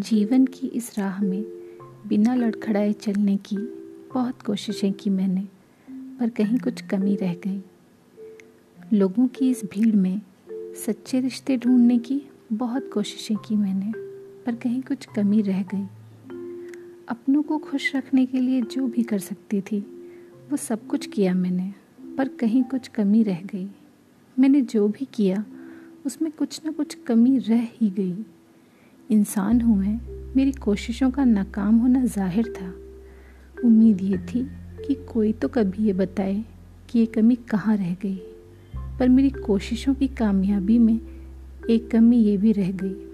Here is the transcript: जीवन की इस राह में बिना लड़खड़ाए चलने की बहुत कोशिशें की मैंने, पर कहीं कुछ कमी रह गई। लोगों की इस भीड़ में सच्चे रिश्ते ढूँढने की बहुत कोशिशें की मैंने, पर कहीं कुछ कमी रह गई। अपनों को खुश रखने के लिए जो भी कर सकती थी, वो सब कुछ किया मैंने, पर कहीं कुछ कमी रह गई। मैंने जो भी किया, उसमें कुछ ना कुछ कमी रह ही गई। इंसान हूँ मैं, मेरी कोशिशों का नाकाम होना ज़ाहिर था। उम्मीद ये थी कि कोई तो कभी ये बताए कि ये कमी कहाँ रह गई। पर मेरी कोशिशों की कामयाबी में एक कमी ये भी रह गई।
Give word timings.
जीवन 0.00 0.46
की 0.46 0.66
इस 0.66 0.98
राह 0.98 1.22
में 1.22 1.42
बिना 2.06 2.34
लड़खड़ाए 2.34 2.92
चलने 2.92 3.36
की 3.36 3.56
बहुत 4.14 4.42
कोशिशें 4.42 4.92
की 4.92 5.10
मैंने, 5.10 5.48
पर 5.90 6.28
कहीं 6.28 6.58
कुछ 6.58 6.80
कमी 6.80 7.16
रह 7.16 7.34
गई। 7.34 7.62
लोगों 8.92 9.26
की 9.26 9.50
इस 9.50 9.64
भीड़ 9.64 9.96
में 9.96 10.20
सच्चे 10.52 11.20
रिश्ते 11.20 11.56
ढूँढने 11.56 11.98
की 11.98 12.22
बहुत 12.52 12.90
कोशिशें 12.92 13.36
की 13.36 13.56
मैंने, 13.56 13.92
पर 14.46 14.54
कहीं 14.54 14.82
कुछ 14.82 15.06
कमी 15.16 15.42
रह 15.42 15.62
गई। 15.62 15.84
अपनों 17.08 17.42
को 17.42 17.58
खुश 17.58 17.96
रखने 17.96 18.26
के 18.26 18.40
लिए 18.40 18.62
जो 18.62 18.86
भी 18.86 19.02
कर 19.02 19.18
सकती 19.18 19.60
थी, 19.60 19.80
वो 20.50 20.56
सब 20.56 20.86
कुछ 20.86 21.06
किया 21.06 21.34
मैंने, 21.34 21.74
पर 22.18 22.28
कहीं 22.28 22.62
कुछ 22.62 22.88
कमी 22.88 23.22
रह 23.22 23.42
गई। 23.42 23.70
मैंने 24.38 24.60
जो 24.60 24.88
भी 24.88 25.08
किया, 25.14 25.44
उसमें 26.06 26.32
कुछ 26.32 26.60
ना 26.64 26.72
कुछ 26.72 26.94
कमी 26.94 27.38
रह 27.38 27.68
ही 27.72 27.90
गई। 27.90 28.24
इंसान 29.10 29.60
हूँ 29.60 29.78
मैं, 29.78 30.00
मेरी 30.36 30.52
कोशिशों 30.52 31.10
का 31.10 31.24
नाकाम 31.24 31.78
होना 31.78 32.04
ज़ाहिर 32.04 32.54
था। 32.56 32.74
उम्मीद 33.64 34.00
ये 34.00 34.18
थी 34.18 34.42
कि 34.86 34.94
कोई 34.94 35.32
तो 35.32 35.48
कभी 35.48 35.86
ये 35.86 35.92
बताए 35.92 36.44
कि 36.88 36.98
ये 36.98 37.06
कमी 37.06 37.34
कहाँ 37.34 37.76
रह 37.76 37.94
गई। 37.94 38.20
पर 38.98 39.08
मेरी 39.08 39.30
कोशिशों 39.30 39.94
की 39.94 40.08
कामयाबी 40.08 40.78
में 40.78 41.00
एक 41.70 41.90
कमी 41.90 42.16
ये 42.16 42.36
भी 42.36 42.52
रह 42.52 42.70
गई। 42.72 43.09